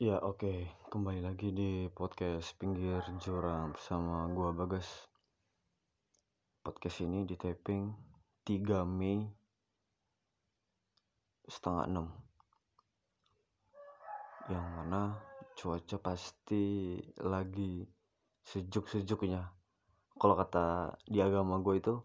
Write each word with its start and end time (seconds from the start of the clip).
Ya 0.00 0.16
oke, 0.16 0.64
kembali 0.88 1.20
lagi 1.20 1.52
di 1.52 1.84
podcast 1.92 2.56
Pinggir 2.56 3.04
Jurang 3.20 3.76
bersama 3.76 4.24
gua 4.32 4.48
Bagas. 4.48 4.88
Podcast 6.64 7.04
ini 7.04 7.28
di 7.28 7.36
taping 7.36 7.92
3 8.40 8.80
Mei 8.88 9.28
setengah 11.44 11.84
6 11.84 12.00
Yang 14.48 14.66
mana 14.72 15.20
cuaca 15.52 15.96
pasti 16.00 16.96
lagi 17.20 17.84
sejuk-sejuknya. 18.40 19.52
Kalau 20.16 20.32
kata 20.32 20.96
di 21.04 21.20
agama 21.20 21.60
gue 21.60 21.76
itu 21.76 22.00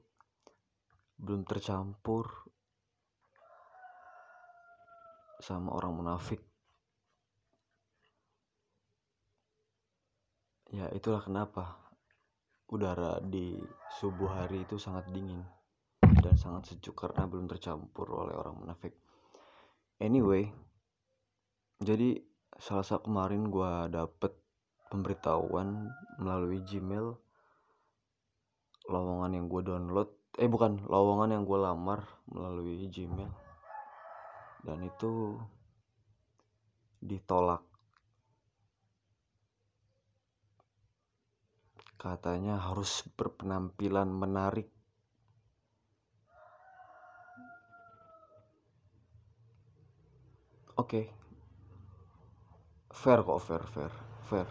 belum 1.15 1.47
tercampur 1.47 2.27
sama 5.39 5.71
orang 5.79 5.95
munafik. 5.95 6.54
Ya 10.75 10.91
itulah 10.91 11.23
kenapa 11.23 11.79
udara 12.67 13.23
di 13.23 13.55
subuh 13.95 14.27
hari 14.27 14.67
itu 14.67 14.75
sangat 14.75 15.07
dingin 15.15 15.39
dan 16.03 16.35
sangat 16.35 16.75
sejuk 16.75 16.99
karena 16.99 17.23
belum 17.23 17.47
tercampur 17.47 18.11
oleh 18.11 18.35
orang 18.35 18.59
munafik. 18.59 18.91
Anyway, 20.03 20.51
jadi 21.79 22.19
salah 22.59 22.83
satu 22.83 23.07
kemarin 23.07 23.47
gua 23.47 23.87
dapet 23.87 24.35
pemberitahuan 24.91 25.87
melalui 26.19 26.59
Gmail 26.67 27.15
lowongan 28.85 29.31
yang 29.33 29.45
gue 29.49 29.61
download 29.65 30.09
eh 30.37 30.45
bukan 30.51 30.85
lowongan 30.85 31.33
yang 31.33 31.43
gue 31.47 31.57
lamar 31.57 32.05
melalui 32.29 32.85
Gmail 32.85 33.31
dan 34.65 34.77
itu 34.85 35.39
ditolak 37.01 37.65
katanya 42.05 42.61
harus 42.61 43.01
berpenampilan 43.17 44.05
menarik. 44.05 44.69
Oke. 50.77 50.85
Okay. 50.85 51.05
fair 52.93 53.25
kok 53.25 53.41
fair 53.41 53.63
fair 53.65 53.93
fair. 54.29 54.47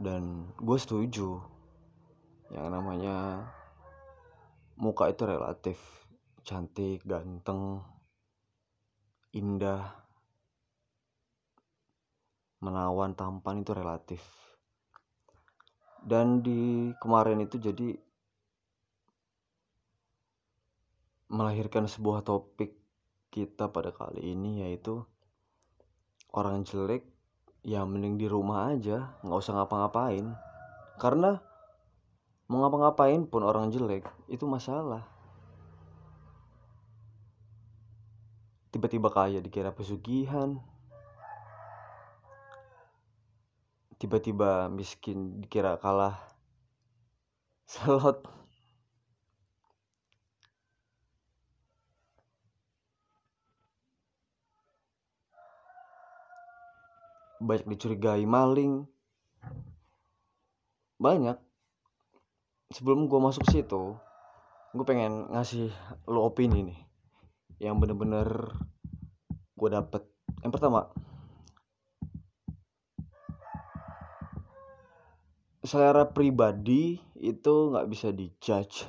Dan 0.00 0.48
gue 0.56 0.78
setuju. 0.80 1.44
Yang 2.48 2.68
namanya 2.72 3.16
muka 4.80 5.12
itu 5.12 5.28
relatif. 5.28 5.78
Cantik 6.40 7.04
ganteng 7.04 7.84
indah. 9.36 9.92
Menawan 12.64 13.12
tampan 13.12 13.60
itu 13.60 13.76
relatif 13.76 14.43
dan 16.04 16.44
di 16.44 16.92
kemarin 17.00 17.40
itu 17.40 17.56
jadi 17.56 17.96
melahirkan 21.32 21.88
sebuah 21.88 22.20
topik 22.20 22.76
kita 23.32 23.72
pada 23.72 23.90
kali 23.90 24.36
ini 24.36 24.62
yaitu 24.62 25.02
orang 26.30 26.62
jelek 26.62 27.02
ya 27.64 27.82
mending 27.88 28.20
di 28.20 28.28
rumah 28.28 28.70
aja 28.70 29.16
nggak 29.24 29.40
usah 29.40 29.56
ngapa-ngapain. 29.56 30.28
Karena 31.00 31.40
mau 32.46 32.62
ngapa-ngapain 32.62 33.24
pun 33.24 33.42
orang 33.42 33.72
jelek 33.72 34.04
itu 34.28 34.44
masalah. 34.44 35.08
Tiba-tiba 38.70 39.08
kaya 39.08 39.40
dikira 39.40 39.72
pesugihan 39.72 40.60
tiba-tiba 44.04 44.68
miskin 44.68 45.40
dikira 45.40 45.80
kalah. 45.80 46.20
Slot 47.72 48.28
banyak 57.44 57.68
dicurigai 57.68 58.24
maling. 58.24 58.88
Banyak. 60.96 61.36
Sebelum 62.72 63.06
gue 63.06 63.20
masuk 63.20 63.44
situ 63.52 63.96
gue 64.74 64.82
pengen 64.82 65.30
ngasih 65.30 65.70
lo 66.10 66.26
opini 66.26 66.66
nih 66.66 66.80
yang 67.62 67.78
bener-bener 67.78 68.26
gue 69.54 69.68
dapet. 69.70 70.02
Yang 70.42 70.52
pertama 70.58 70.90
selera 75.64 76.04
pribadi 76.12 77.00
itu 77.16 77.72
nggak 77.72 77.88
bisa 77.88 78.12
dijudge. 78.12 78.84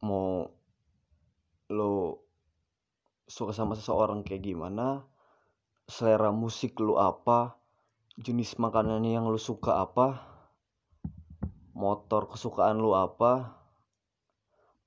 Mau 0.00 0.48
lo 1.68 2.24
suka 3.28 3.52
sama 3.52 3.76
seseorang 3.76 4.24
kayak 4.24 4.44
gimana 4.44 5.04
selera 5.84 6.32
musik 6.32 6.80
lo 6.80 6.96
apa 7.00 7.56
jenis 8.16 8.56
makanannya 8.56 9.16
yang 9.16 9.28
lo 9.28 9.40
suka 9.40 9.84
apa 9.84 10.20
motor 11.72 12.28
kesukaan 12.28 12.80
lo 12.80 12.92
apa 12.96 13.56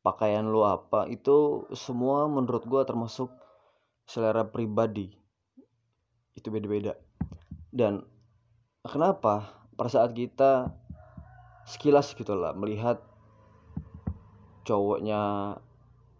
pakaian 0.05 0.45
lo 0.45 0.65
apa 0.65 1.09
itu 1.09 1.65
semua 1.73 2.29
menurut 2.29 2.65
gue 2.65 2.81
termasuk 2.85 3.29
selera 4.05 4.45
pribadi. 4.45 5.13
Itu 6.37 6.53
beda-beda. 6.53 6.93
Dan 7.73 8.14
kenapa? 8.89 9.65
Pada 9.75 9.89
saat 9.91 10.15
kita 10.15 10.71
sekilas 11.65 12.13
gitu 12.13 12.37
lah 12.37 12.53
melihat 12.53 13.01
cowoknya 14.65 15.53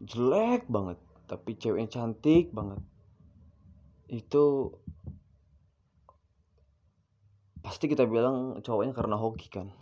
jelek 0.01 0.65
banget 0.65 0.97
tapi 1.25 1.57
ceweknya 1.57 1.89
cantik 1.89 2.49
banget 2.49 2.81
itu 4.09 4.73
pasti 7.65 7.89
kita 7.89 8.05
bilang 8.05 8.61
cowoknya 8.61 8.93
karena 8.93 9.17
hoki 9.17 9.49
kan? 9.49 9.73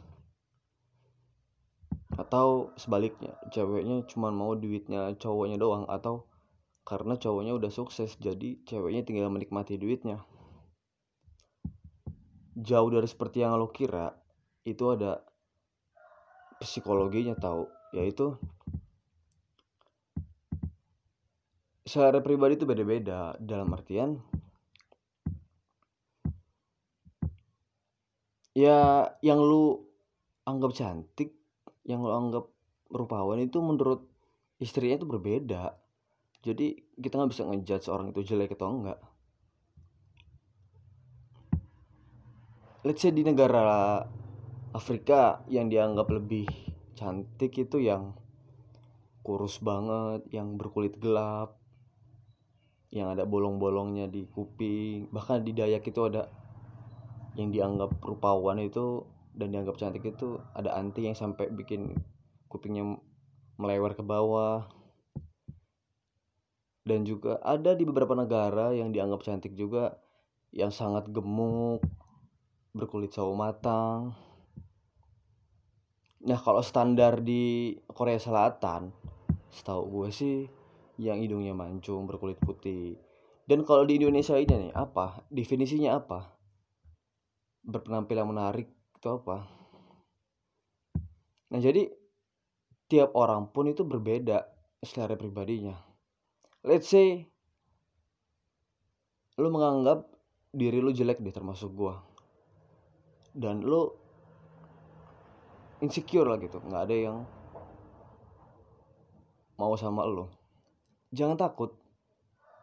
Atau 2.15 2.71
sebaliknya 2.79 3.35
ceweknya 3.51 4.07
cuma 4.07 4.31
mau 4.31 4.55
duitnya 4.55 5.11
cowoknya 5.19 5.59
doang 5.59 5.83
atau 5.91 6.27
karena 6.83 7.15
cowoknya 7.15 7.55
udah 7.55 7.71
sukses 7.71 8.15
jadi 8.19 8.59
ceweknya 8.67 9.07
tinggal 9.07 9.31
menikmati 9.31 9.79
duitnya 9.79 10.23
jauh 12.57 12.89
dari 12.89 13.07
seperti 13.09 13.41
yang 13.41 13.57
lo 13.57 13.69
kira 13.73 14.13
itu 14.63 14.93
ada 14.93 15.19
psikologinya 16.61 17.35
tahu 17.35 17.67
yaitu 17.91 18.37
selera 21.83 22.23
pribadi 22.23 22.55
itu 22.55 22.65
beda-beda 22.65 23.35
dalam 23.41 23.69
artian 23.75 24.21
ya 28.53 29.09
yang 29.19 29.41
lu 29.41 29.81
anggap 30.45 30.71
cantik 30.77 31.33
yang 31.83 32.05
lu 32.05 32.13
anggap 32.13 32.47
rupawan 32.93 33.41
itu 33.41 33.57
menurut 33.59 34.05
istrinya 34.61 35.01
itu 35.01 35.07
berbeda. 35.09 35.75
Jadi 36.43 36.95
kita 36.99 37.17
nggak 37.17 37.31
bisa 37.33 37.43
ngejudge 37.47 37.87
orang 37.89 38.13
itu 38.13 38.21
jelek 38.23 38.55
atau 38.55 38.69
enggak 38.69 38.99
let's 42.83 42.99
say 42.99 43.15
di 43.15 43.23
negara 43.23 44.03
Afrika 44.75 45.39
yang 45.47 45.71
dianggap 45.71 46.11
lebih 46.11 46.43
cantik 46.99 47.55
itu 47.55 47.79
yang 47.79 48.11
kurus 49.23 49.63
banget, 49.63 50.27
yang 50.35 50.59
berkulit 50.59 50.99
gelap, 50.99 51.55
yang 52.91 53.15
ada 53.15 53.23
bolong-bolongnya 53.23 54.11
di 54.11 54.27
kuping, 54.27 55.07
bahkan 55.15 55.39
di 55.47 55.55
Dayak 55.55 55.87
itu 55.87 56.01
ada 56.03 56.27
yang 57.39 57.55
dianggap 57.55 58.03
rupawan 58.03 58.59
itu 58.59 59.07
dan 59.31 59.55
dianggap 59.55 59.79
cantik 59.79 60.03
itu 60.03 60.43
ada 60.51 60.75
anti 60.75 61.07
yang 61.07 61.15
sampai 61.15 61.49
bikin 61.55 61.95
kupingnya 62.51 62.99
melebar 63.55 63.95
ke 63.95 64.03
bawah. 64.03 64.67
Dan 66.83 67.07
juga 67.07 67.39
ada 67.39 67.71
di 67.79 67.87
beberapa 67.87 68.11
negara 68.11 68.75
yang 68.75 68.91
dianggap 68.91 69.23
cantik 69.23 69.55
juga 69.55 70.03
yang 70.51 70.67
sangat 70.67 71.07
gemuk, 71.07 71.79
berkulit 72.73 73.13
sawo 73.13 73.37
matang. 73.37 74.17
Nah 76.25 76.39
kalau 76.41 76.65
standar 76.65 77.21
di 77.21 77.77
Korea 77.85 78.17
Selatan, 78.17 78.89
setahu 79.53 80.01
gue 80.01 80.09
sih 80.09 80.37
yang 80.97 81.21
hidungnya 81.21 81.53
mancung 81.53 82.09
berkulit 82.09 82.41
putih. 82.41 82.97
Dan 83.45 83.61
kalau 83.61 83.85
di 83.85 84.01
Indonesia 84.01 84.33
ini 84.33 84.69
nih 84.69 84.73
apa? 84.73 85.21
Definisinya 85.29 86.01
apa? 86.01 86.33
Berpenampilan 87.61 88.25
menarik 88.25 88.67
itu 88.97 89.07
apa? 89.07 89.45
Nah 91.53 91.59
jadi 91.61 91.93
tiap 92.89 93.13
orang 93.13 93.53
pun 93.53 93.69
itu 93.69 93.85
berbeda 93.85 94.49
selera 94.81 95.13
pribadinya. 95.13 95.77
Let's 96.65 96.89
say 96.89 97.29
lu 99.37 99.49
menganggap 99.49 100.09
diri 100.53 100.81
lu 100.81 100.93
jelek 100.93 101.21
deh 101.21 101.33
termasuk 101.33 101.73
gue 101.73 102.12
dan 103.33 103.65
lu 103.65 103.89
insecure 105.81 106.29
lah 106.29 106.39
gitu. 106.39 106.61
Nggak 106.61 106.83
ada 106.87 106.95
yang 106.95 107.17
mau 109.57 109.73
sama 109.75 110.05
lu. 110.07 110.29
Jangan 111.11 111.37
takut. 111.37 111.75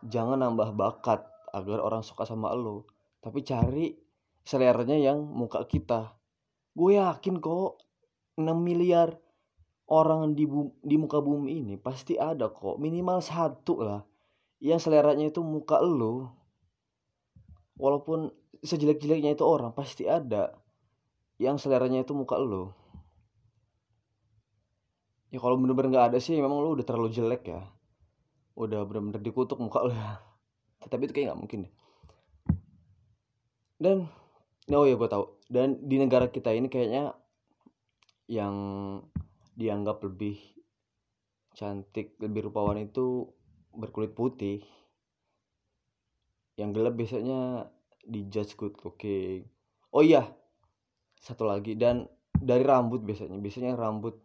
Jangan 0.07 0.41
nambah 0.41 0.73
bakat 0.73 1.27
agar 1.53 1.79
orang 1.85 2.01
suka 2.01 2.25
sama 2.25 2.55
lu. 2.57 2.87
Tapi 3.21 3.45
cari 3.45 3.93
seleranya 4.47 4.97
yang 4.97 5.21
muka 5.21 5.67
kita. 5.69 6.17
Gue 6.73 6.97
yakin 6.97 7.43
kok 7.43 7.83
6 8.41 8.47
miliar 8.57 9.19
orang 9.91 10.39
di 10.39 10.47
di 10.81 10.97
muka 10.97 11.19
bumi 11.21 11.61
ini 11.61 11.75
pasti 11.77 12.17
ada 12.17 12.49
kok. 12.49 12.81
Minimal 12.81 13.21
satu 13.21 13.75
lah 13.85 14.01
yang 14.63 14.81
seleranya 14.81 15.29
itu 15.29 15.45
muka 15.45 15.83
lu. 15.85 16.31
Walaupun 17.77 18.40
sejelek-jeleknya 18.61 19.37
itu 19.37 19.45
orang 19.45 19.73
pasti 19.73 20.05
ada 20.05 20.53
yang 21.41 21.57
seleranya 21.57 22.05
itu 22.05 22.13
muka 22.13 22.37
lu 22.37 22.69
ya 25.31 25.39
kalau 25.39 25.57
bener-bener 25.57 25.95
nggak 25.95 26.07
ada 26.15 26.19
sih 26.19 26.35
memang 26.37 26.59
lu 26.59 26.75
udah 26.75 26.87
terlalu 26.87 27.11
jelek 27.15 27.43
ya. 27.55 27.63
Udah 28.59 28.83
bener-bener 28.85 29.23
dikutuk 29.23 29.63
muka 29.63 29.87
lu 29.87 29.95
ya. 29.95 30.19
Tapi 30.91 31.07
itu 31.07 31.15
kayak 31.15 31.33
nggak 31.33 31.41
mungkin 31.41 31.59
deh. 31.67 31.75
Dan 33.81 33.97
oh 34.75 34.85
ya 34.85 34.99
gue 34.99 35.09
tahu. 35.09 35.25
Dan 35.47 35.79
di 35.87 35.97
negara 36.03 36.29
kita 36.29 36.51
ini 36.53 36.67
kayaknya 36.67 37.15
yang 38.27 38.55
dianggap 39.55 40.03
lebih 40.03 40.39
cantik, 41.55 42.19
lebih 42.19 42.51
rupawan 42.51 42.79
itu 42.83 43.31
berkulit 43.71 44.13
putih. 44.13 44.67
Yang 46.59 46.71
gelap 46.77 46.95
biasanya 46.99 47.71
dijudge 48.11 48.59
good 48.59 48.75
looking. 48.83 49.47
Oh 49.95 50.03
iya, 50.03 50.27
satu 51.23 51.47
lagi 51.47 51.79
dan 51.79 52.11
dari 52.35 52.67
rambut 52.67 53.07
biasanya, 53.07 53.39
biasanya 53.39 53.79
rambut 53.79 54.19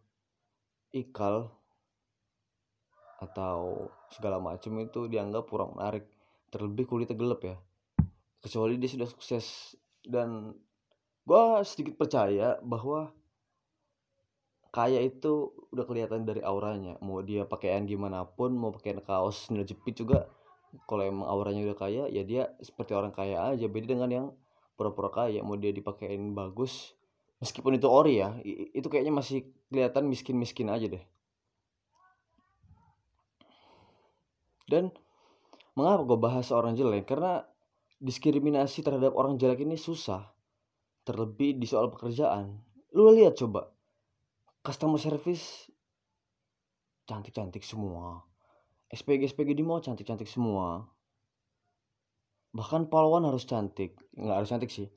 ikal 0.95 1.53
atau 3.21 3.89
segala 4.11 4.41
macam 4.41 4.75
itu 4.81 5.05
dianggap 5.05 5.45
kurang 5.47 5.77
menarik. 5.77 6.09
Terlebih 6.49 6.89
kulitnya 6.89 7.17
gelap 7.17 7.41
ya. 7.45 7.57
Kecuali 8.41 8.77
dia 8.77 8.89
sudah 8.89 9.07
sukses 9.09 9.75
dan 10.05 10.53
gue 11.25 11.43
sedikit 11.65 11.97
percaya 11.97 12.61
bahwa 12.61 13.09
kaya 14.69 15.01
itu 15.01 15.55
udah 15.71 15.87
kelihatan 15.87 16.27
dari 16.27 16.43
auranya 16.43 16.99
mau 16.99 17.23
dia 17.23 17.47
pakaian 17.47 17.87
gimana 17.87 18.27
pun 18.27 18.51
mau 18.53 18.75
pakai 18.75 18.99
kaos 18.99 19.47
sandal 19.47 19.63
jepit 19.63 19.95
juga 19.95 20.27
kalau 20.83 21.03
emang 21.07 21.27
auranya 21.27 21.71
udah 21.71 21.77
kaya 21.77 22.03
ya 22.11 22.23
dia 22.27 22.51
seperti 22.59 22.91
orang 22.91 23.15
kaya 23.15 23.55
aja. 23.55 23.65
Beda 23.71 23.95
dengan 23.95 24.09
yang 24.11 24.25
pura-pura 24.75 25.07
kaya 25.11 25.39
mau 25.39 25.55
dia 25.55 25.71
dipakein 25.71 26.35
bagus 26.35 26.91
meskipun 27.39 27.79
itu 27.79 27.87
ori 27.87 28.19
ya 28.19 28.35
itu 28.75 28.87
kayaknya 28.91 29.15
masih 29.15 29.47
kelihatan 29.71 30.07
miskin-miskin 30.11 30.67
aja 30.67 30.87
deh. 30.91 31.03
Dan 34.65 34.89
mengapa 35.77 36.03
gue 36.03 36.19
bahas 36.19 36.49
orang 36.49 36.73
jelek? 36.73 37.05
Karena 37.05 37.45
diskriminasi 38.01 38.81
terhadap 38.81 39.13
orang 39.13 39.37
jelek 39.37 39.63
ini 39.63 39.77
susah 39.77 40.25
terlebih 41.05 41.55
di 41.55 41.69
soal 41.69 41.93
pekerjaan. 41.93 42.59
Lu 42.97 43.13
lihat 43.13 43.37
coba 43.37 43.69
customer 44.65 44.97
service 44.97 45.69
cantik-cantik 47.05 47.61
semua 47.61 48.25
SPG 48.95 49.35
SPG 49.35 49.51
di 49.59 49.63
mall 49.67 49.83
cantik-cantik 49.83 50.31
semua. 50.31 50.87
Bahkan 52.55 52.87
pahlawan 52.87 53.27
harus 53.27 53.43
cantik. 53.43 53.99
Nggak 54.15 54.35
harus 54.39 54.49
cantik 54.49 54.71
sih. 54.71 54.87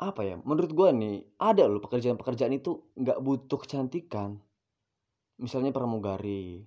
Apa 0.00 0.24
ya? 0.24 0.40
Menurut 0.40 0.72
gue 0.72 0.88
nih 0.96 1.16
ada 1.36 1.68
loh 1.68 1.84
pekerjaan-pekerjaan 1.84 2.56
itu 2.56 2.80
nggak 2.96 3.20
butuh 3.20 3.60
kecantikan. 3.60 4.40
Misalnya 5.36 5.76
pramugari. 5.76 6.64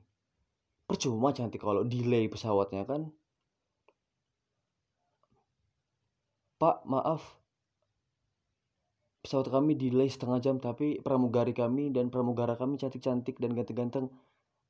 Percuma 0.86 1.34
cantik 1.34 1.66
kalau 1.66 1.82
delay 1.82 2.30
pesawatnya 2.30 2.86
kan? 2.86 3.10
Pak 6.62 6.86
maaf. 6.86 7.42
Pesawat 9.26 9.50
kami 9.50 9.74
delay 9.74 10.12
setengah 10.12 10.38
jam 10.38 10.56
tapi 10.62 11.02
pramugari 11.02 11.58
kami 11.58 11.90
dan 11.90 12.14
pramugara 12.14 12.54
kami 12.54 12.78
cantik-cantik 12.78 13.42
dan 13.42 13.58
ganteng-ganteng. 13.58 14.14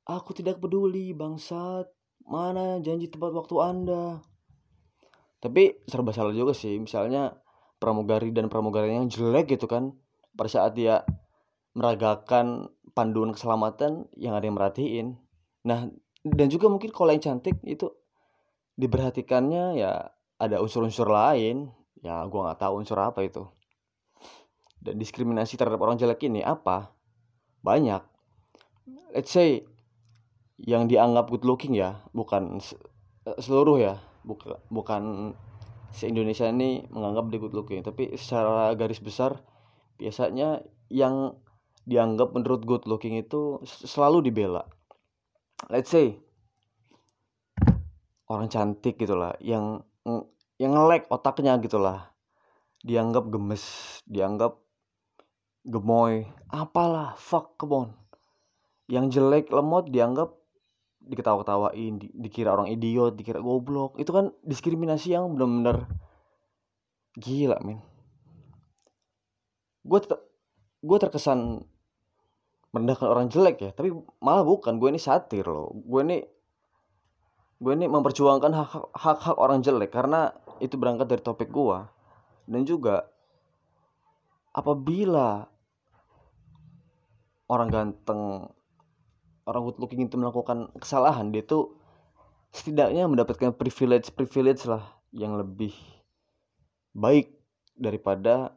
Aku 0.03 0.35
tidak 0.35 0.59
peduli 0.59 1.15
bangsat. 1.15 1.87
Mana 2.23 2.79
janji 2.79 3.11
tepat 3.11 3.35
waktu 3.35 3.55
Anda? 3.59 4.23
Tapi 5.43 5.83
serba 5.87 6.15
salah 6.15 6.31
juga 6.35 6.55
sih. 6.55 6.79
Misalnya 6.79 7.35
pramugari 7.79 8.31
dan 8.31 8.47
pramugari 8.47 8.95
yang 8.95 9.11
jelek 9.11 9.59
gitu 9.59 9.67
kan. 9.67 9.95
Pada 10.33 10.49
saat 10.49 10.75
dia 10.75 11.03
meragakan 11.75 12.71
panduan 12.95 13.31
keselamatan 13.35 14.07
yang 14.15 14.35
ada 14.35 14.45
yang 14.47 14.55
merhatiin. 14.55 15.07
Nah, 15.67 15.87
dan 16.23 16.47
juga 16.47 16.71
mungkin 16.71 16.91
kalau 16.91 17.11
yang 17.11 17.23
cantik 17.23 17.59
itu 17.63 17.91
diperhatikannya 18.79 19.77
ya 19.77 20.11
ada 20.39 20.59
unsur-unsur 20.63 21.07
lain. 21.11 21.71
Ya, 22.03 22.23
gua 22.27 22.51
nggak 22.51 22.59
tahu 22.59 22.73
unsur 22.83 22.99
apa 22.99 23.23
itu 23.23 23.47
dan 24.83 24.99
diskriminasi 24.99 25.55
terhadap 25.55 25.79
orang 25.79 25.95
jelek 25.95 26.27
ini 26.27 26.43
apa? 26.43 26.91
Banyak. 27.63 28.03
Let's 29.15 29.31
say 29.31 29.63
yang 30.61 30.85
dianggap 30.85 31.29
good 31.33 31.45
looking 31.45 31.73
ya, 31.73 32.01
bukan 32.13 32.61
seluruh 33.39 33.77
ya, 33.81 33.95
bukan 34.21 34.57
bukan 34.69 35.03
se 35.93 36.09
Indonesia 36.09 36.49
ini 36.49 36.85
menganggap 36.89 37.29
dia 37.29 37.39
good 37.41 37.55
looking, 37.55 37.81
tapi 37.85 38.13
secara 38.17 38.73
garis 38.73 39.01
besar 39.01 39.41
biasanya 39.97 40.65
yang 40.89 41.37
dianggap 41.85 42.33
menurut 42.33 42.65
good 42.65 42.83
looking 42.89 43.17
itu 43.17 43.61
selalu 43.65 44.29
dibela. 44.29 44.65
Let's 45.69 45.93
say 45.93 46.17
orang 48.27 48.49
cantik 48.49 48.97
gitulah, 48.97 49.37
yang 49.41 49.85
yang 50.57 50.73
ngelek 50.73 51.09
otaknya 51.09 51.57
gitulah, 51.61 52.13
dianggap 52.85 53.29
gemes, 53.29 53.63
dianggap 54.05 54.63
gemoy 55.63 56.27
apalah 56.51 57.15
fuck 57.15 57.55
kebon 57.55 57.95
yang 58.91 59.07
jelek 59.07 59.47
lemot 59.47 59.87
dianggap 59.87 60.35
diketawa-ketawain 61.03 61.99
di, 61.99 62.07
dikira 62.15 62.55
orang 62.55 62.71
idiot 62.71 63.15
dikira 63.15 63.43
goblok. 63.43 63.99
Itu 63.99 64.11
kan 64.15 64.31
diskriminasi 64.43 65.13
yang 65.15 65.35
benar-benar 65.35 65.87
gila 67.19 67.59
men. 67.61 67.79
Gue 69.83 69.99
ter 69.99 70.17
gue 70.83 70.97
terkesan 70.99 71.63
merendahkan 72.73 73.07
orang 73.07 73.27
jelek 73.29 73.57
ya 73.61 73.71
tapi 73.75 73.91
malah 74.23 74.43
bukan. 74.47 74.79
Gue 74.79 74.89
ini 74.89 75.01
satir 75.01 75.45
loh. 75.45 75.71
Gue 75.75 76.01
ini 76.07 76.17
gue 77.63 77.73
ini 77.75 77.87
memperjuangkan 77.87 78.51
hak 78.51 78.71
hak 78.95 79.37
orang 79.39 79.63
jelek 79.63 79.95
karena 79.95 80.35
itu 80.59 80.75
berangkat 80.75 81.07
dari 81.07 81.23
topik 81.23 81.47
gue 81.47 81.79
dan 82.47 82.61
juga 82.67 83.07
apabila 84.51 85.47
orang 87.47 87.69
ganteng 87.71 88.51
orang 89.43 89.61
good 89.67 89.79
looking 89.79 90.07
itu 90.07 90.15
melakukan 90.15 90.71
kesalahan 90.79 91.29
dia 91.31 91.43
tuh 91.43 91.75
setidaknya 92.53 93.09
mendapatkan 93.09 93.51
privilege 93.55 94.13
privilege 94.13 94.63
lah 94.69 94.83
yang 95.11 95.35
lebih 95.35 95.73
baik 96.93 97.33
daripada 97.73 98.53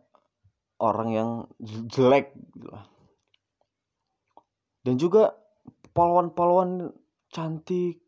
orang 0.76 1.08
yang 1.10 1.30
jelek 1.88 2.36
gitu 2.52 2.68
lah. 2.68 2.84
dan 4.84 4.94
juga 5.00 5.22
pahlawan-pahlawan 5.96 6.92
cantik 7.32 8.04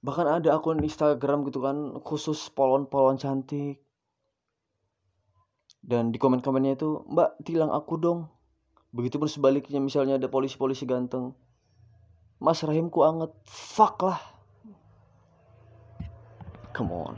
bahkan 0.00 0.40
ada 0.40 0.56
akun 0.56 0.80
Instagram 0.80 1.44
gitu 1.50 1.60
kan 1.60 2.00
khusus 2.00 2.48
pahlawan-pahlawan 2.54 3.20
cantik 3.20 3.82
dan 5.84 6.14
di 6.14 6.16
komen-komennya 6.16 6.78
itu 6.78 7.04
mbak 7.10 7.36
tilang 7.44 7.74
aku 7.74 8.00
dong 8.00 8.30
Begitupun 8.90 9.30
sebaliknya 9.30 9.78
misalnya 9.78 10.18
ada 10.18 10.26
polisi-polisi 10.26 10.82
ganteng. 10.82 11.30
Mas 12.40 12.64
rahimku 12.64 13.04
anget. 13.04 13.28
Fuck 13.44 14.00
lah. 14.08 14.20
Come 16.72 16.96
on. 16.96 17.16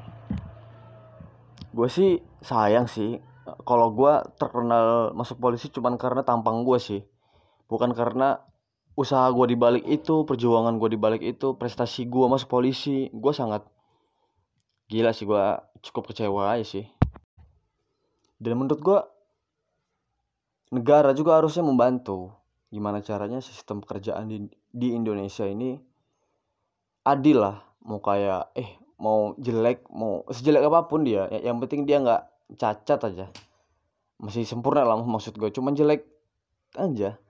Gue 1.70 1.86
sih 1.86 2.18
sayang 2.42 2.90
sih. 2.90 3.22
Kalau 3.62 3.94
gue 3.94 4.12
terkenal 4.34 5.14
masuk 5.14 5.38
polisi 5.38 5.70
cuman 5.70 5.94
karena 5.94 6.26
tampang 6.26 6.66
gue 6.66 6.78
sih. 6.82 7.06
Bukan 7.70 7.94
karena 7.94 8.42
usaha 8.98 9.24
gue 9.30 9.46
dibalik 9.54 9.86
itu, 9.86 10.26
perjuangan 10.26 10.76
gue 10.76 10.98
dibalik 10.98 11.22
itu, 11.22 11.54
prestasi 11.54 12.10
gue 12.10 12.26
masuk 12.26 12.50
polisi. 12.50 13.06
Gue 13.14 13.30
sangat 13.30 13.62
gila 14.90 15.14
sih 15.14 15.24
gue 15.24 15.44
cukup 15.86 16.10
kecewa 16.10 16.58
aja 16.58 16.66
sih. 16.66 16.84
Dan 18.42 18.58
menurut 18.58 18.82
gue 18.82 18.98
negara 20.74 21.14
juga 21.14 21.38
harusnya 21.38 21.62
membantu 21.62 22.41
gimana 22.72 23.04
caranya 23.04 23.44
sistem 23.44 23.84
pekerjaan 23.84 24.32
di, 24.32 24.48
di 24.72 24.96
Indonesia 24.96 25.44
ini 25.44 25.76
adil 27.04 27.38
lah. 27.44 27.60
Mau 27.84 28.00
kayak 28.00 28.56
eh 28.56 28.80
mau 28.96 29.36
jelek 29.36 29.90
mau 29.92 30.24
sejelek 30.32 30.64
apa 30.64 30.88
pun 30.88 31.04
dia 31.04 31.28
ya- 31.28 31.52
yang 31.52 31.60
penting 31.60 31.84
dia 31.84 32.00
nggak 32.00 32.22
cacat 32.56 33.00
aja. 33.12 33.26
Masih 34.16 34.48
sempurna 34.48 34.88
lah 34.88 34.96
maksud 34.96 35.36
gue 35.36 35.52
cuman 35.52 35.76
jelek 35.76 36.08
aja. 36.80 37.20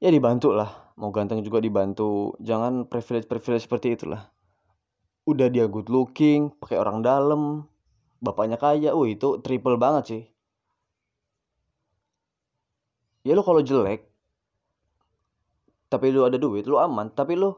Ya 0.00 0.08
dibantu 0.08 0.56
lah 0.56 0.94
mau 0.96 1.12
ganteng 1.12 1.44
juga 1.44 1.60
dibantu. 1.60 2.32
Jangan 2.40 2.88
privilege 2.88 3.28
privilege 3.28 3.68
seperti 3.68 4.00
itulah. 4.00 4.32
Udah 5.28 5.52
dia 5.52 5.68
good 5.68 5.92
looking 5.92 6.56
pakai 6.56 6.80
orang 6.80 7.04
dalam 7.04 7.68
bapaknya 8.24 8.56
kaya 8.56 8.96
oh 8.96 9.04
itu 9.04 9.44
triple 9.44 9.76
banget 9.76 10.04
sih 10.08 10.22
ya 13.24 13.32
lo 13.32 13.42
kalau 13.42 13.64
jelek 13.64 14.14
tapi 15.94 16.10
lu 16.10 16.26
ada 16.26 16.34
duit 16.34 16.66
lu 16.66 16.74
aman. 16.74 17.06
Tapi 17.14 17.38
lu 17.38 17.54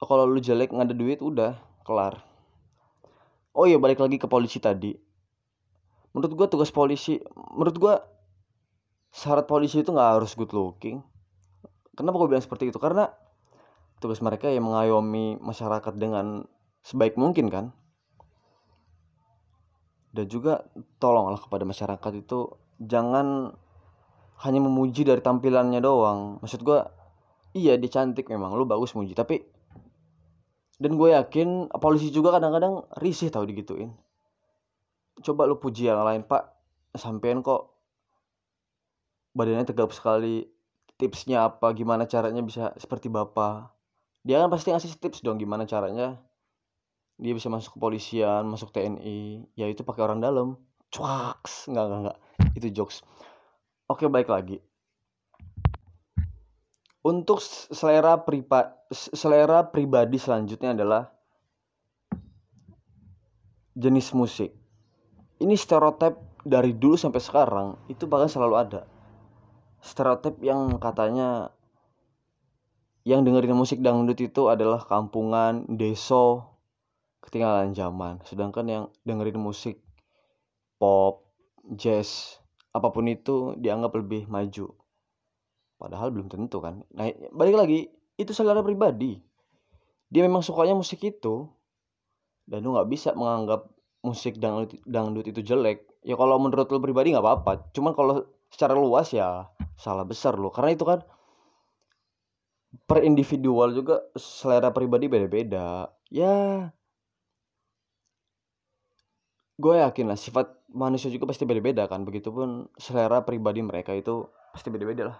kalau 0.00 0.24
lu 0.24 0.40
jelek 0.40 0.72
nggak 0.72 0.88
ada 0.88 0.96
duit 0.96 1.20
udah 1.20 1.60
kelar. 1.84 2.24
Oh 3.52 3.68
iya 3.68 3.76
balik 3.76 4.00
lagi 4.00 4.16
ke 4.16 4.24
polisi 4.24 4.56
tadi. 4.56 4.96
Menurut 6.16 6.32
gua 6.32 6.48
tugas 6.48 6.72
polisi 6.72 7.20
menurut 7.52 7.76
gua 7.76 7.94
syarat 9.12 9.44
polisi 9.44 9.84
itu 9.84 9.92
nggak 9.92 10.10
harus 10.16 10.32
good 10.32 10.56
looking. 10.56 11.04
Kenapa 11.92 12.16
gue 12.16 12.32
bilang 12.32 12.40
seperti 12.40 12.72
itu? 12.72 12.80
Karena 12.80 13.12
tugas 14.00 14.24
mereka 14.24 14.48
yang 14.48 14.64
mengayomi 14.64 15.36
masyarakat 15.36 15.92
dengan 16.00 16.48
sebaik 16.80 17.20
mungkin 17.20 17.52
kan? 17.52 17.76
Dan 20.14 20.24
juga 20.30 20.64
tolonglah 20.96 21.36
kepada 21.42 21.68
masyarakat 21.68 22.12
itu 22.24 22.56
jangan 22.80 23.52
hanya 24.40 24.60
memuji 24.62 25.04
dari 25.04 25.20
tampilannya 25.20 25.80
doang. 25.84 26.40
Maksud 26.40 26.60
gue 26.64 26.80
iya 27.52 27.76
dia 27.76 27.90
cantik 27.92 28.28
memang 28.32 28.56
lu 28.56 28.64
bagus 28.64 28.96
muji. 28.96 29.12
Tapi 29.12 29.36
dan 30.80 30.96
gue 30.96 31.12
yakin 31.12 31.68
polisi 31.76 32.08
juga 32.08 32.32
kadang-kadang 32.40 32.88
risih 33.04 33.28
tau 33.28 33.44
digituin. 33.44 33.92
Coba 35.20 35.44
lu 35.44 35.60
puji 35.60 35.92
yang 35.92 36.00
lain 36.00 36.24
pak. 36.24 36.56
Sampean 36.96 37.44
kok 37.44 37.76
badannya 39.36 39.68
tegap 39.68 39.92
sekali 39.92 40.42
tipsnya 40.96 41.46
apa 41.46 41.70
gimana 41.76 42.08
caranya 42.08 42.40
bisa 42.40 42.72
seperti 42.80 43.12
bapak. 43.12 43.76
Dia 44.24 44.40
kan 44.40 44.48
pasti 44.48 44.72
ngasih 44.72 44.96
tips 44.96 45.20
dong 45.20 45.36
gimana 45.36 45.68
caranya 45.68 46.16
dia 47.20 47.36
bisa 47.36 47.52
masuk 47.52 47.76
kepolisian 47.76 48.48
masuk 48.48 48.72
TNI 48.72 49.44
ya 49.52 49.68
itu 49.68 49.84
pakai 49.84 50.00
orang 50.00 50.24
dalam. 50.24 50.56
Cuaks. 50.88 51.68
Nggak 51.68 51.84
nggak 51.84 52.00
nggak. 52.08 52.18
Itu 52.56 52.66
jokes 52.72 53.04
oke 53.90 54.06
baik 54.06 54.30
lagi. 54.30 54.62
Untuk 57.02 57.42
selera 57.74 58.22
pripa 58.22 58.76
selera 58.92 59.66
pribadi 59.66 60.20
selanjutnya 60.20 60.76
adalah 60.76 61.10
jenis 63.74 64.14
musik. 64.14 64.54
Ini 65.40 65.56
stereotip 65.56 66.44
dari 66.44 66.76
dulu 66.76 66.94
sampai 67.00 67.18
sekarang 67.18 67.68
itu 67.88 68.04
bahkan 68.04 68.28
selalu 68.28 68.54
ada. 68.54 68.82
Stereotip 69.80 70.36
yang 70.44 70.76
katanya 70.76 71.48
yang 73.08 73.24
dengerin 73.24 73.56
musik 73.56 73.80
dangdut 73.80 74.20
itu 74.20 74.52
adalah 74.52 74.84
kampungan, 74.84 75.64
deso, 75.72 76.52
ketinggalan 77.24 77.72
zaman. 77.72 78.20
Sedangkan 78.28 78.66
yang 78.68 78.84
dengerin 79.08 79.40
musik 79.40 79.80
pop, 80.76 81.24
jazz, 81.64 82.36
apa 82.70 82.88
pun 82.94 83.06
itu 83.10 83.54
dianggap 83.58 83.92
lebih 83.98 84.30
maju. 84.30 84.70
Padahal 85.80 86.12
belum 86.12 86.28
tentu 86.28 86.60
kan. 86.60 86.84
Nah, 86.92 87.08
balik 87.32 87.56
lagi, 87.56 87.88
itu 88.20 88.30
selera 88.36 88.60
pribadi. 88.60 89.16
Dia 90.12 90.26
memang 90.26 90.44
sukanya 90.44 90.76
musik 90.76 91.00
itu. 91.02 91.48
Dan 92.44 92.66
lu 92.66 92.74
nggak 92.74 92.90
bisa 92.90 93.14
menganggap 93.14 93.70
musik 94.02 94.36
dangdut, 94.36 94.76
dangdut 94.84 95.26
itu 95.30 95.40
jelek. 95.40 95.86
Ya 96.04 96.18
kalau 96.18 96.36
menurut 96.36 96.68
lu 96.68 96.82
pribadi 96.82 97.14
nggak 97.14 97.24
apa-apa. 97.24 97.72
Cuman 97.72 97.94
kalau 97.94 98.26
secara 98.50 98.74
luas 98.74 99.14
ya 99.14 99.46
salah 99.78 100.04
besar 100.04 100.36
loh 100.36 100.52
karena 100.52 100.74
itu 100.74 100.84
kan 100.84 101.00
per 102.84 103.06
individual 103.06 103.72
juga 103.72 104.02
selera 104.18 104.74
pribadi 104.74 105.06
beda-beda 105.06 105.88
ya 106.10 106.68
gue 109.60 109.74
yakin 109.84 110.08
lah 110.08 110.16
sifat 110.16 110.48
manusia 110.72 111.12
juga 111.12 111.28
pasti 111.28 111.44
beda-beda 111.44 111.84
kan. 111.84 112.02
Begitupun 112.08 112.72
selera 112.80 113.20
pribadi 113.20 113.60
mereka 113.60 113.92
itu 113.92 114.24
pasti 114.56 114.72
beda-beda 114.72 115.12
lah. 115.12 115.18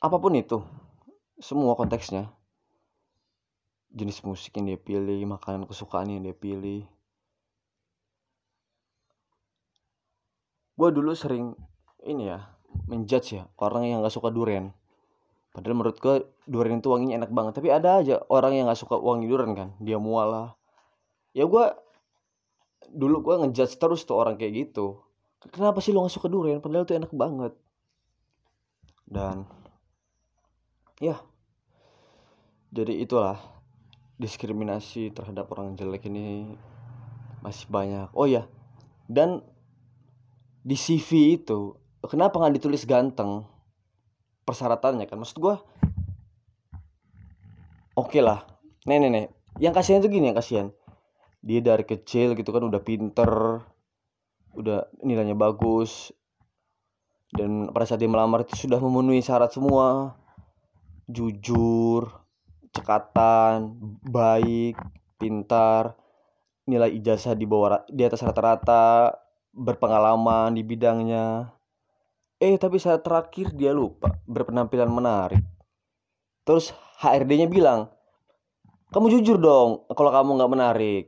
Apa 0.00 0.16
pun 0.16 0.32
itu 0.32 0.64
semua 1.36 1.76
konteksnya. 1.76 2.32
Jenis 3.94 4.24
musik 4.26 4.56
yang 4.58 4.74
dia 4.74 4.80
pilih 4.80 5.22
makanan 5.28 5.68
kesukaan 5.70 6.10
yang 6.10 6.24
dia 6.24 6.34
pilih. 6.34 6.82
Gue 10.74 10.90
dulu 10.90 11.14
sering 11.14 11.54
ini 12.02 12.26
ya 12.34 12.42
menjudge 12.90 13.38
ya 13.38 13.46
orang 13.62 13.86
yang 13.86 14.02
nggak 14.02 14.10
suka 14.10 14.34
durian 14.34 14.74
padahal 15.54 15.78
menurut 15.78 15.96
gue 16.02 16.26
durian 16.50 16.82
itu 16.82 16.90
wanginya 16.90 17.22
enak 17.22 17.30
banget. 17.30 17.52
Tapi 17.62 17.70
ada 17.70 18.02
aja 18.02 18.20
orang 18.26 18.58
yang 18.58 18.66
nggak 18.66 18.80
suka 18.82 18.98
wangi 18.98 19.30
durian 19.30 19.54
kan. 19.54 19.68
Dia 19.78 20.02
mual 20.02 20.28
lah. 20.34 20.48
Ya 21.30 21.46
gue 21.46 21.64
dulu 22.90 23.22
gue 23.22 23.34
ngejudge 23.46 23.78
terus 23.78 24.02
tuh 24.02 24.18
orang 24.18 24.34
kayak 24.34 24.66
gitu. 24.68 24.98
Kenapa 25.54 25.78
sih 25.78 25.94
lo 25.94 26.02
nggak 26.02 26.14
suka 26.18 26.26
durian? 26.26 26.58
Padahal 26.58 26.82
itu 26.82 26.98
enak 26.98 27.12
banget. 27.14 27.54
Dan 29.06 29.46
ya. 30.98 31.22
Jadi 32.74 33.06
itulah 33.06 33.38
diskriminasi 34.18 35.14
terhadap 35.14 35.46
orang 35.54 35.78
jelek 35.78 36.10
ini 36.10 36.58
masih 37.38 37.70
banyak. 37.70 38.10
Oh 38.18 38.26
ya 38.26 38.50
dan 39.10 39.44
di 40.64 40.76
CV 40.76 41.36
itu 41.36 41.76
kenapa 42.08 42.40
nggak 42.40 42.56
ditulis 42.56 42.88
ganteng 42.88 43.44
persyaratannya 44.44 45.08
kan. 45.08 45.18
Maksud 45.18 45.38
gue 45.40 45.56
oke 47.96 48.12
okay 48.12 48.22
lah. 48.22 48.44
Nih 48.84 49.00
nih 49.00 49.10
nih. 49.10 49.26
Yang 49.58 49.74
kasihan 49.80 50.00
itu 50.04 50.08
gini 50.12 50.30
yang 50.30 50.38
kasihan. 50.38 50.68
Dia 51.44 51.60
dari 51.60 51.84
kecil 51.84 52.36
gitu 52.36 52.52
kan 52.52 52.64
udah 52.64 52.80
pinter 52.80 53.60
udah 54.54 54.86
nilainya 55.02 55.34
bagus 55.34 56.14
dan 57.34 57.66
pada 57.74 57.82
saat 57.82 57.98
dia 57.98 58.06
melamar 58.06 58.46
itu 58.46 58.54
sudah 58.54 58.78
memenuhi 58.78 59.18
syarat 59.18 59.50
semua. 59.50 60.14
Jujur 61.10 62.08
cekatan 62.70 63.76
baik 64.06 64.78
pintar 65.18 65.98
nilai 66.64 66.90
ijazah 66.96 67.36
di 67.36 67.44
bawah 67.44 67.84
di 67.90 68.02
atas 68.06 68.22
rata-rata 68.24 69.14
berpengalaman 69.54 70.54
di 70.54 70.62
bidangnya. 70.62 71.53
Eh, 72.42 72.58
tapi 72.58 72.82
saat 72.82 73.06
terakhir 73.06 73.54
dia 73.54 73.70
lupa 73.70 74.18
berpenampilan 74.26 74.90
menarik. 74.90 75.42
Terus 76.44 76.74
HRD-nya 77.00 77.48
bilang, 77.48 77.88
kamu 78.90 79.18
jujur 79.18 79.38
dong 79.40 79.86
kalau 79.94 80.10
kamu 80.10 80.30
nggak 80.38 80.52
menarik. 80.52 81.04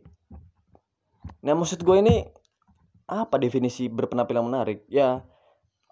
Nah, 1.42 1.54
maksud 1.54 1.82
gue 1.82 1.96
ini 1.98 2.24
apa 3.06 3.38
definisi 3.38 3.86
berpenampilan 3.86 4.42
menarik? 4.46 4.82
Ya, 4.90 5.22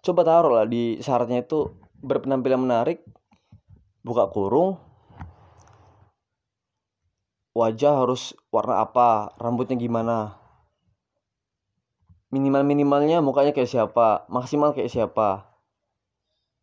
coba 0.03 0.27
taruh 0.27 0.51
lah 0.55 0.67
di 0.67 0.99
syaratnya 0.99 1.43
itu 1.43 1.71
berpenampilan 2.03 2.59
menarik, 2.59 3.03
buka 4.03 4.27
kurung, 4.27 4.79
wajah 7.55 8.03
harus 8.03 8.35
warna 8.51 8.83
apa, 8.83 9.31
rambutnya 9.39 9.79
gimana, 9.79 10.35
minimal 12.35 12.67
minimalnya 12.67 13.23
mukanya 13.23 13.55
kayak 13.55 13.71
siapa 13.71 14.27
maksimal 14.27 14.75
kayak 14.75 14.91
siapa. 14.91 15.47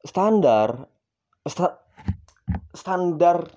Standar 0.05 0.93
sta, 1.49 1.81
standar 2.77 3.49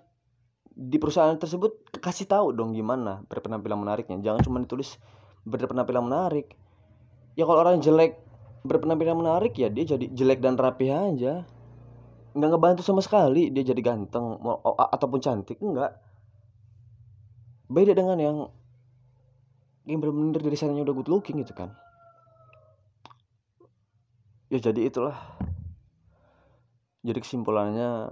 di 0.72 0.96
perusahaan 0.96 1.36
tersebut 1.36 2.00
kasih 2.00 2.24
tahu 2.24 2.56
dong 2.56 2.72
gimana 2.72 3.28
berpenampilan 3.28 3.76
menariknya. 3.76 4.24
Jangan 4.24 4.42
cuma 4.48 4.64
ditulis 4.64 4.96
berpenampilan 5.44 6.08
menarik. 6.08 6.56
Ya 7.36 7.44
kalau 7.44 7.60
orang 7.60 7.84
jelek 7.84 8.16
berpenampilan 8.64 9.20
menarik 9.20 9.52
ya 9.60 9.68
dia 9.68 9.84
jadi 9.84 10.08
jelek 10.08 10.40
dan 10.40 10.56
rapi 10.56 10.88
aja. 10.88 11.44
Nggak 12.32 12.50
ngebantu 12.56 12.82
sama 12.88 13.04
sekali 13.04 13.52
dia 13.52 13.68
jadi 13.68 13.82
ganteng 13.84 14.40
ataupun 14.96 15.20
cantik 15.20 15.60
enggak 15.60 16.00
beda 17.66 17.98
dengan 17.98 18.18
yang 18.22 18.38
yang 19.86 20.02
benar-benar 20.02 20.42
dari 20.42 20.58
sananya 20.58 20.86
udah 20.86 20.96
good 20.98 21.10
looking 21.10 21.42
gitu 21.42 21.54
kan 21.54 21.74
ya 24.50 24.60
jadi 24.62 24.82
itulah. 24.90 25.18
Jadi 27.06 27.22
kesimpulannya 27.22 28.10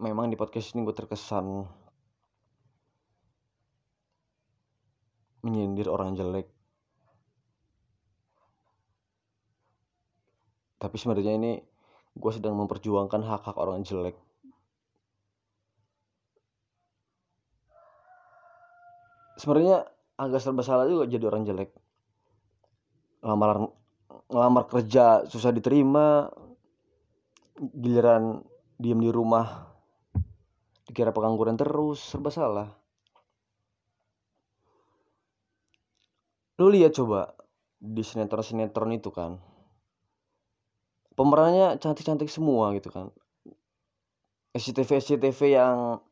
memang 0.00 0.32
di 0.32 0.36
podcast 0.38 0.72
ini 0.72 0.84
gue 0.86 0.96
terkesan 0.96 1.68
menyindir 5.44 5.92
orang 5.92 6.16
jelek. 6.16 6.48
Tapi 10.78 10.94
sebenarnya 10.96 11.34
ini 11.36 11.52
gue 12.14 12.32
sedang 12.32 12.54
memperjuangkan 12.56 13.20
hak 13.26 13.42
hak 13.50 13.56
orang 13.58 13.82
jelek. 13.84 14.16
Sebenarnya 19.38 19.86
agak 20.18 20.42
serba 20.42 20.66
salah 20.66 20.86
juga 20.90 21.06
jadi 21.06 21.30
orang 21.30 21.46
jelek. 21.46 21.70
Lamaran 23.22 23.70
ngelamar 24.28 24.68
kerja 24.68 25.24
susah 25.24 25.50
diterima 25.52 26.28
giliran 27.58 28.44
diem 28.78 29.00
di 29.00 29.10
rumah 29.10 29.66
dikira 30.88 31.12
pengangguran 31.12 31.56
terus 31.58 32.00
serba 32.00 32.30
salah. 32.32 32.68
Lu 36.58 36.72
lihat 36.72 36.96
coba 36.96 37.34
di 37.78 38.02
sinetron 38.02 38.42
sinetron 38.42 38.90
itu 38.94 39.10
kan. 39.14 39.38
Pemerannya 41.14 41.78
cantik-cantik 41.82 42.30
semua 42.30 42.70
gitu 42.78 42.90
kan. 42.94 43.10
SCTV 44.54 45.02
SCTV 45.02 45.40
yang 45.54 46.02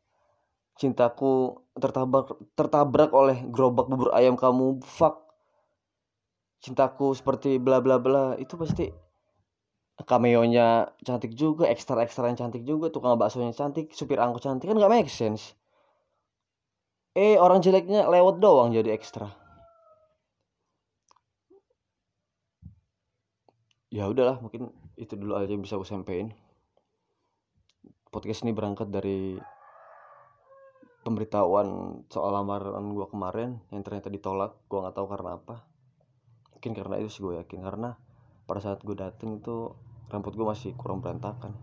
cintaku 0.77 1.63
tertabrak 1.75 2.37
tertabrak 2.53 3.11
oleh 3.11 3.43
gerobak 3.49 3.89
bubur 3.89 4.13
ayam 4.13 4.37
kamu 4.37 4.79
fuck 4.85 5.26
cintaku 6.63 7.13
seperti 7.13 7.61
bla 7.61 7.79
bla 7.79 8.01
bla 8.01 8.33
itu 8.41 8.57
pasti 8.57 8.89
cameo-nya 10.05 10.93
cantik 11.01 11.33
juga 11.33 11.65
ekstra 11.65 12.05
ekstra 12.05 12.29
yang 12.29 12.37
cantik 12.37 12.61
juga 12.61 12.93
tukang 12.93 13.17
baksonya 13.17 13.49
cantik 13.53 13.89
supir 13.97 14.21
angkot 14.21 14.45
cantik 14.45 14.69
kan 14.69 14.77
gak 14.77 14.93
make 14.93 15.09
sense. 15.09 15.57
Eh 17.17 17.33
orang 17.41 17.65
jeleknya 17.65 18.05
lewat 18.05 18.37
doang 18.37 18.69
jadi 18.69 18.93
ekstra. 18.93 19.33
Ya 23.89 24.05
udahlah 24.05 24.37
mungkin 24.37 24.69
itu 24.99 25.17
dulu 25.17 25.33
aja 25.33 25.49
yang 25.49 25.65
bisa 25.65 25.81
gue 25.81 25.87
sampein. 25.87 26.29
Podcast 28.13 28.45
ini 28.45 28.53
berangkat 28.53 28.93
dari 28.93 29.41
pemberitahuan 31.01 32.03
soal 32.11 32.35
lamaran 32.35 32.93
gue 32.93 33.07
kemarin 33.09 33.63
yang 33.71 33.81
ternyata 33.81 34.11
ditolak 34.11 34.59
gue 34.67 34.77
nggak 34.77 34.95
tahu 34.95 35.07
karena 35.07 35.39
apa 35.39 35.66
mungkin 36.57 36.73
karena 36.73 36.97
itu 36.97 37.13
sih 37.13 37.21
gue 37.21 37.37
yakin 37.37 37.61
karena 37.61 37.93
pada 38.49 38.57
saat 38.57 38.81
gue 38.81 38.97
dateng 38.97 39.37
itu 39.37 39.77
rambut 40.09 40.33
gue 40.33 40.41
masih 40.41 40.73
kurang 40.73 41.05
berantakan. 41.05 41.53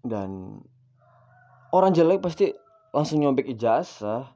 Dan 0.00 0.64
orang 1.76 1.92
jelek 1.92 2.24
pasti 2.24 2.56
langsung 2.96 3.20
nyobek 3.20 3.52
ijazah. 3.52 4.32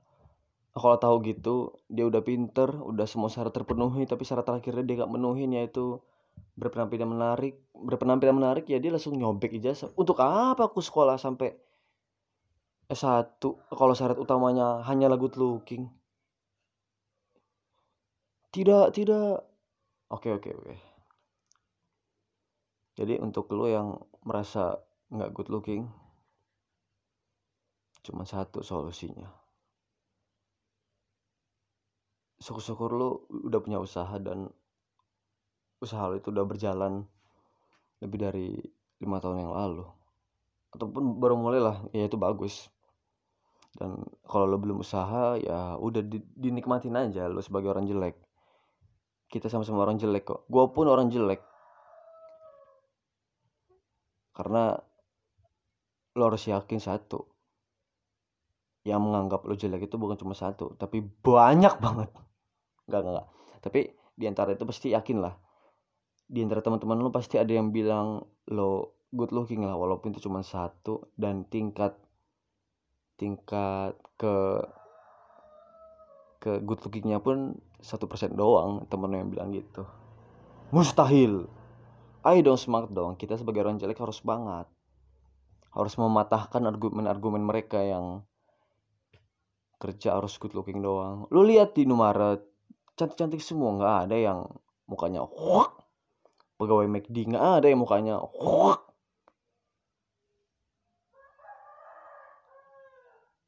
Kalau 0.76 1.00
tahu 1.00 1.24
gitu 1.24 1.72
dia 1.88 2.04
udah 2.04 2.20
pinter 2.20 2.68
udah 2.76 3.08
semua 3.08 3.32
syarat 3.32 3.56
terpenuhi 3.56 4.04
tapi 4.04 4.28
syarat 4.28 4.44
terakhirnya 4.44 4.84
dia 4.84 5.08
gak 5.08 5.12
menuhin 5.16 5.56
yaitu 5.56 6.04
berpenampilan 6.52 7.08
menarik 7.08 7.56
berpenampilan 7.72 8.36
menarik 8.36 8.68
ya 8.68 8.76
dia 8.76 8.92
langsung 8.92 9.16
nyobek 9.16 9.56
ijazah. 9.56 9.88
Untuk 9.96 10.20
apa 10.20 10.68
aku 10.68 10.84
sekolah 10.84 11.16
sampai 11.16 11.56
S1 12.86 13.42
kalau 13.74 13.94
syarat 13.98 14.18
utamanya 14.18 14.82
hanya 14.86 15.10
good 15.18 15.34
looking 15.34 15.90
tidak 18.56 18.96
tidak. 18.96 19.44
Oke 20.08 20.32
oke 20.32 20.48
oke. 20.48 20.74
Jadi 22.96 23.20
untuk 23.20 23.52
lo 23.52 23.68
yang 23.68 24.00
merasa 24.24 24.80
nggak 25.12 25.32
good 25.36 25.52
looking 25.52 25.84
cuma 28.00 28.24
satu 28.24 28.64
solusinya. 28.64 29.28
Syukur-syukur 32.40 32.96
lu 32.96 33.28
udah 33.44 33.60
punya 33.60 33.76
usaha 33.76 34.16
dan 34.16 34.48
usaha 35.84 36.08
lu 36.08 36.16
itu 36.16 36.32
udah 36.32 36.48
berjalan 36.48 37.04
lebih 38.00 38.18
dari 38.24 38.56
lima 39.04 39.20
tahun 39.20 39.44
yang 39.44 39.52
lalu. 39.52 39.84
Ataupun 40.72 41.20
baru 41.20 41.36
mulai 41.36 41.60
lah 41.60 41.76
ya 41.92 42.08
itu 42.08 42.16
bagus 42.16 42.72
dan 43.76 44.00
kalau 44.24 44.48
lo 44.48 44.56
belum 44.56 44.80
usaha 44.80 45.36
ya 45.36 45.76
udah 45.76 46.02
di, 46.02 46.18
dinikmatin 46.34 46.96
aja 46.96 47.28
lo 47.28 47.44
sebagai 47.44 47.70
orang 47.70 47.84
jelek 47.84 48.16
kita 49.28 49.52
sama-sama 49.52 49.84
orang 49.84 50.00
jelek 50.00 50.24
kok 50.24 50.48
gue 50.48 50.64
pun 50.72 50.88
orang 50.88 51.12
jelek 51.12 51.44
karena 54.32 54.76
lo 56.16 56.22
harus 56.24 56.44
yakin 56.48 56.80
satu 56.80 57.20
yang 58.88 59.04
menganggap 59.04 59.44
lo 59.44 59.52
jelek 59.52 59.92
itu 59.92 60.00
bukan 60.00 60.16
cuma 60.16 60.32
satu 60.32 60.72
tapi 60.80 61.04
banyak 61.04 61.76
banget 61.78 62.10
enggak, 62.86 63.02
enggak. 63.02 63.26
Tapi 63.60 63.80
di 64.16 64.24
antara 64.30 64.54
itu 64.54 64.64
pasti 64.64 64.94
yakin 64.94 65.18
lah. 65.20 65.34
Di 66.26 66.42
antara 66.42 66.62
teman-teman 66.62 66.98
lo 67.02 67.10
pasti 67.10 67.38
ada 67.38 67.50
yang 67.50 67.70
bilang 67.70 68.22
lo 68.50 69.02
good 69.10 69.30
looking 69.30 69.62
lah 69.62 69.74
walaupun 69.78 70.14
itu 70.14 70.26
cuma 70.26 70.42
satu 70.42 71.10
dan 71.14 71.46
tingkat 71.46 71.94
tingkat 73.16 73.96
ke 74.20 74.36
ke 76.40 76.62
good 76.62 76.80
lookingnya 76.84 77.18
pun 77.18 77.58
satu 77.82 78.06
persen 78.06 78.36
doang 78.36 78.86
temen 78.86 79.12
yang 79.12 79.28
bilang 79.32 79.50
gitu. 79.52 79.84
Mustahil. 80.70 81.48
Ayo 82.22 82.40
dong 82.42 82.60
semangat 82.60 82.92
dong. 82.92 83.18
Kita 83.18 83.34
sebagai 83.34 83.64
orang 83.64 83.80
jelek 83.80 83.98
harus 83.98 84.20
banget 84.22 84.66
harus 85.76 85.92
mematahkan 86.00 86.64
argumen-argumen 86.64 87.44
mereka 87.44 87.84
yang 87.84 88.24
kerja 89.76 90.16
harus 90.16 90.40
good 90.40 90.56
looking 90.56 90.80
doang. 90.80 91.28
Lu 91.28 91.44
lihat 91.44 91.76
di 91.76 91.84
Indomaret 91.84 92.40
cantik-cantik 92.96 93.44
semua. 93.44 93.76
Nggak 93.76 93.96
ada 94.08 94.16
yang 94.16 94.38
mukanya 94.88 95.28
wak! 95.28 95.84
Pegawai 96.56 96.88
McD 96.88 97.36
nggak 97.36 97.46
ada 97.60 97.66
yang 97.68 97.84
mukanya 97.84 98.16
wak 98.16 98.85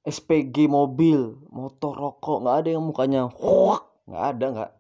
SPG 0.09 0.73
mobil 0.73 1.37
motor 1.53 1.93
rokok 1.93 2.41
nggak 2.41 2.57
ada 2.65 2.69
yang 2.73 2.85
mukanya 2.85 3.29
nggak 4.09 4.25
ada 4.35 4.47
nggak. 4.57 4.73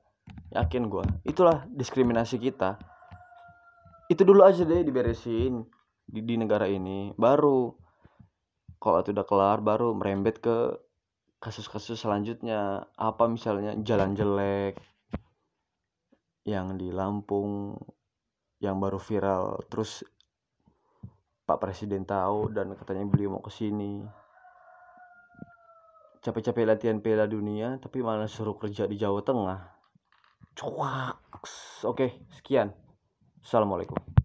Yakin 0.48 0.88
gue 0.88 1.04
itulah 1.28 1.68
diskriminasi 1.68 2.40
kita. 2.40 2.80
Itu 4.08 4.24
dulu 4.24 4.40
aja 4.40 4.64
deh 4.64 4.80
diberesin 4.80 5.68
di, 6.08 6.24
di 6.24 6.34
negara 6.40 6.64
ini 6.64 7.12
baru 7.12 7.76
kalau 8.80 9.04
itu 9.04 9.12
kelar 9.12 9.60
baru 9.60 9.92
merembet 9.92 10.40
ke 10.40 10.72
kasus-kasus 11.44 12.00
selanjutnya. 12.00 12.88
Apa 12.96 13.28
misalnya 13.28 13.76
jalan 13.84 14.16
jelek 14.16 14.80
yang 16.48 16.80
di 16.80 16.88
Lampung 16.88 17.76
yang 18.64 18.80
baru 18.80 18.96
viral 18.96 19.68
terus 19.68 20.00
Pak 21.44 21.60
Presiden 21.60 22.08
tahu 22.08 22.48
dan 22.52 22.72
katanya 22.72 23.04
beliau 23.04 23.36
mau 23.36 23.44
ke 23.44 23.52
sini 23.52 24.00
capek-capek 26.20 26.64
latihan 26.66 26.98
Piala 26.98 27.31
Dunia 27.31 27.78
tapi 27.78 28.02
malah 28.02 28.28
suruh 28.28 28.59
kerja 28.59 28.85
di 28.90 28.98
Jawa 28.98 29.22
Tengah. 29.22 29.61
Cuak 30.59 31.16
oke 31.87 32.26
sekian. 32.35 32.74
Assalamualaikum 33.42 34.18